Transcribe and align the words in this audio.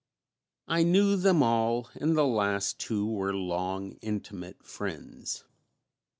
I 0.67 0.81
knew 0.81 1.15
them 1.15 1.43
all, 1.43 1.91
and 1.93 2.17
the 2.17 2.25
last 2.25 2.79
two 2.79 3.05
were 3.05 3.35
long 3.35 3.99
intimate 4.01 4.63
friends. 4.65 5.43